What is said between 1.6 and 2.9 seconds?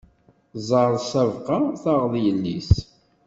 taɣeḍ illi-s!